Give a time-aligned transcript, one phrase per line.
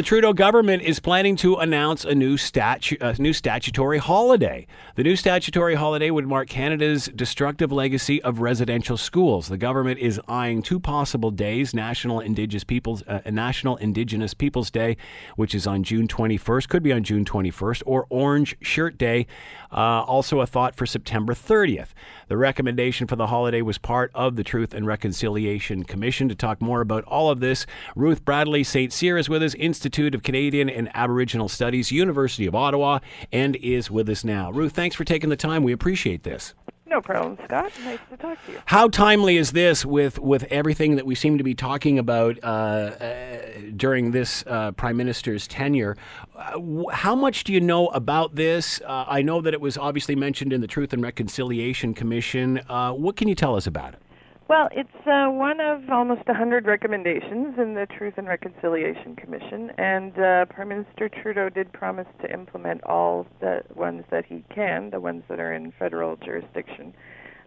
[0.00, 4.66] The Trudeau government is planning to announce a new, statu- a new statutory holiday.
[4.94, 9.48] The new statutory holiday would mark Canada's destructive legacy of residential schools.
[9.48, 14.96] The government is eyeing two possible days: National Indigenous Peoples, uh, National Indigenous Peoples Day,
[15.36, 19.26] which is on June 21st, could be on June 21st, or Orange Shirt Day.
[19.70, 21.88] Uh, also, a thought for September 30th.
[22.28, 26.30] The recommendation for the holiday was part of the Truth and Reconciliation Commission.
[26.30, 28.92] To talk more about all of this, Ruth Bradley St.
[28.92, 29.54] Cyr is with us.
[29.54, 33.00] Institute of Canadian and Aboriginal Studies, University of Ottawa,
[33.32, 34.50] and is with us now.
[34.50, 35.62] Ruth, thanks for taking the time.
[35.62, 36.54] We appreciate this.
[36.86, 37.72] No problem, Scott.
[37.84, 38.58] Nice to talk to you.
[38.64, 42.46] How timely is this with, with everything that we seem to be talking about uh,
[42.46, 43.38] uh,
[43.76, 45.96] during this uh, Prime Minister's tenure?
[46.36, 46.58] Uh,
[46.92, 48.80] how much do you know about this?
[48.84, 52.60] Uh, I know that it was obviously mentioned in the Truth and Reconciliation Commission.
[52.68, 54.02] Uh, what can you tell us about it?
[54.50, 60.12] Well, it's uh, one of almost 100 recommendations in the Truth and Reconciliation Commission, and
[60.18, 64.98] uh, Prime Minister Trudeau did promise to implement all the ones that he can, the
[64.98, 66.92] ones that are in federal jurisdiction.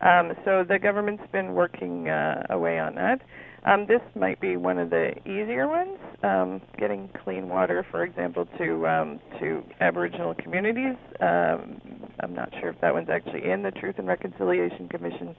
[0.00, 3.20] Um, so the government's been working uh, away on that.
[3.66, 5.98] Um, this might be one of the easier ones.
[6.22, 10.94] Um, getting clean water, for example, to um, to Aboriginal communities.
[11.20, 11.80] Um,
[12.20, 15.34] I'm not sure if that one's actually in the Truth and Reconciliation Commission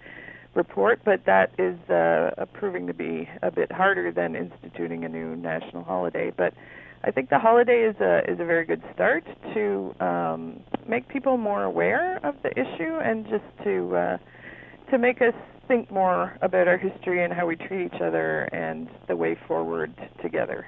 [0.56, 5.36] report, but that is uh, proving to be a bit harder than instituting a new
[5.36, 6.32] national holiday.
[6.36, 6.54] But
[7.04, 11.38] I think the holiday is a is a very good start to um, make people
[11.38, 14.18] more aware of the issue and just to uh,
[14.92, 15.34] to make us
[15.68, 19.94] think more about our history and how we treat each other and the way forward
[20.22, 20.66] together.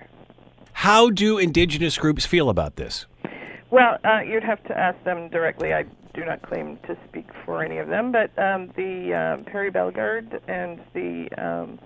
[0.74, 3.06] How do Indigenous groups feel about this?
[3.72, 5.74] Well, uh, you'd have to ask them directly.
[5.74, 9.70] I do not claim to speak for any of them, but um, the uh, Perry
[9.70, 11.80] Bellegarde and the um,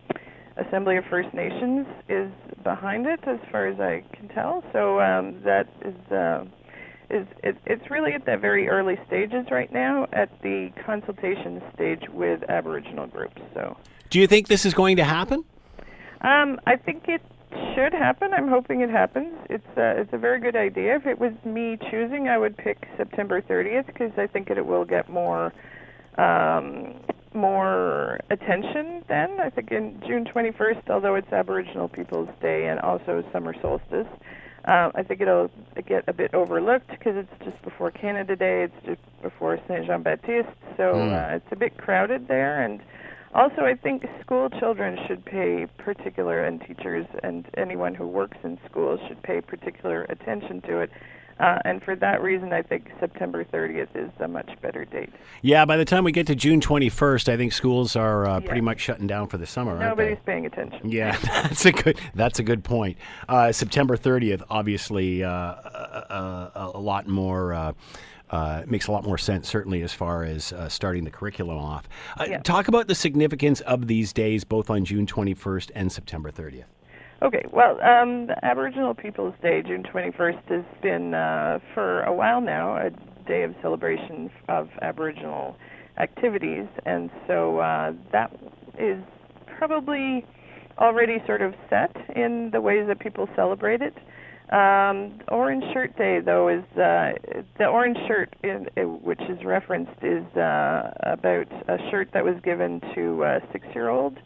[0.57, 2.31] Assembly of First Nations is
[2.63, 4.63] behind it, as far as I can tell.
[4.71, 6.11] So um, that is.
[6.11, 6.45] Uh,
[7.11, 12.03] is it, it's really at the very early stages right now, at the consultation stage
[12.13, 13.41] with Aboriginal groups.
[13.55, 13.75] So,
[14.11, 15.43] do you think this is going to happen?
[16.21, 17.23] Um, I think it
[17.75, 18.33] should happen.
[18.33, 19.33] I'm hoping it happens.
[19.49, 20.95] It's uh, it's a very good idea.
[20.95, 24.85] If it was me choosing, I would pick September 30th because I think it will
[24.85, 25.53] get more
[26.17, 26.95] um,
[27.33, 29.39] more attention then.
[29.39, 34.07] I think in June 21st, although it's Aboriginal Peoples Day and also summer solstice,
[34.65, 35.49] uh, I think it'll
[35.87, 38.63] get a bit overlooked because it's just before Canada Day.
[38.63, 41.13] It's just before Saint Jean Baptiste, so mm.
[41.13, 42.81] uh, it's a bit crowded there and
[43.33, 48.57] also, I think school children should pay particular, and teachers and anyone who works in
[48.69, 50.91] schools should pay particular attention to it.
[51.39, 55.09] Uh, and for that reason, I think September 30th is a much better date.
[55.41, 58.45] Yeah, by the time we get to June 21st, I think schools are uh, yeah.
[58.45, 59.75] pretty much shutting down for the summer.
[59.75, 59.87] Right?
[59.87, 60.89] Nobody's paying attention.
[60.89, 62.97] Yeah, that's a good that's a good point.
[63.29, 67.73] Uh, September 30th, obviously, uh, a, a, a, lot more
[68.29, 71.87] uh, makes a lot more sense, certainly as far as uh, starting the curriculum off.
[72.17, 72.39] Uh, yeah.
[72.39, 76.65] Talk about the significance of these days, both on June 21st and September 30th.
[77.21, 82.39] Okay, well, um, the Aboriginal Peoples Day, June 21st, has been uh, for a while
[82.39, 82.91] now a
[83.27, 85.57] day of celebration of Aboriginal
[85.97, 88.33] activities, and so uh, that
[88.77, 89.03] is
[89.57, 90.25] probably
[90.77, 93.93] already sort of set in the ways that people celebrate it.
[94.51, 97.13] Um, orange Shirt Day, though, is uh,
[97.59, 98.65] the orange shirt, in,
[99.03, 104.17] which is referenced, is uh, about a shirt that was given to a six-year-old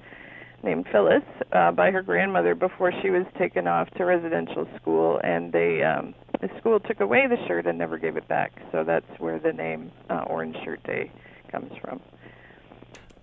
[0.63, 5.51] named Phyllis uh, by her grandmother before she was taken off to residential school, and
[5.51, 8.53] they um, the school took away the shirt and never gave it back.
[8.71, 11.11] So that's where the name uh, Orange Shirt Day
[11.51, 11.99] comes from.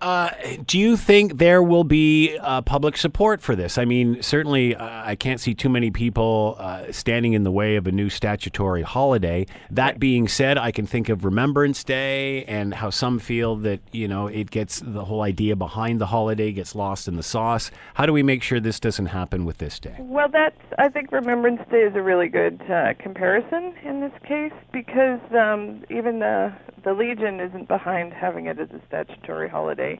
[0.01, 0.31] Uh,
[0.65, 3.77] do you think there will be uh, public support for this?
[3.77, 7.75] I mean, certainly, uh, I can't see too many people uh, standing in the way
[7.75, 9.45] of a new statutory holiday.
[9.69, 14.07] That being said, I can think of Remembrance Day and how some feel that you
[14.07, 17.69] know it gets the whole idea behind the holiday gets lost in the sauce.
[17.93, 19.97] How do we make sure this doesn't happen with this day?
[19.99, 24.53] Well, that's I think Remembrance Day is a really good uh, comparison in this case
[24.73, 26.51] because um, even the
[26.83, 29.90] the Legion isn't behind having it as a statutory holiday.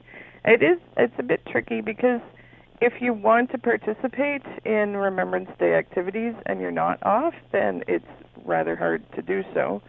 [0.46, 2.22] It is it's a bit tricky because
[2.82, 8.06] if you want to participate in Remembrance Day activities and you're not off, then it's
[8.44, 9.82] rather hard to do so.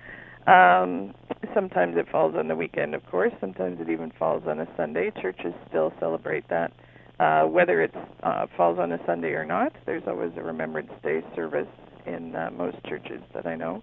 [0.46, 1.14] Um,
[1.54, 3.32] sometimes it falls on the weekend, of course.
[3.40, 5.10] Sometimes it even falls on a Sunday.
[5.22, 6.72] Churches still celebrate that.
[7.18, 11.22] Uh, whether it uh, falls on a Sunday or not, there's always a Remembrance Day
[11.34, 11.68] service
[12.06, 13.82] in uh, most churches that I know.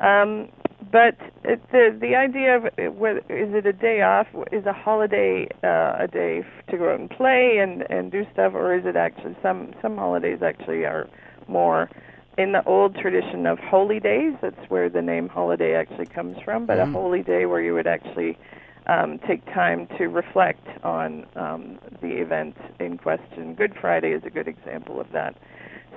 [0.00, 0.48] Um,
[0.90, 4.26] but it, the the idea of it, whether, is it a day off?
[4.50, 8.54] Is a holiday uh, a day to go out and play and and do stuff,
[8.54, 11.08] or is it actually some some holidays actually are
[11.48, 11.90] more
[12.38, 14.34] in the old tradition of holy days?
[14.40, 16.66] That's where the name holiday actually comes from.
[16.66, 18.38] But a holy day where you would actually
[18.86, 23.54] um, take time to reflect on um, the event in question.
[23.54, 25.36] Good Friday is a good example of that.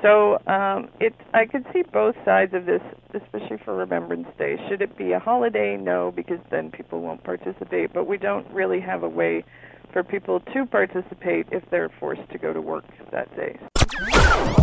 [0.02, 2.82] So um, it, I could see both sides of this,
[3.14, 4.58] especially for Remembrance Day.
[4.70, 5.78] Should it be a holiday?
[5.78, 7.94] No, because then people won't participate.
[7.94, 9.44] But we don't really have a way
[9.92, 13.58] for people to participate if they're forced to go to work that day.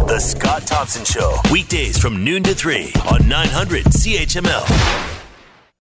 [0.06, 5.11] The Scott Thompson Show, weekdays from noon to 3 on 900 CHML.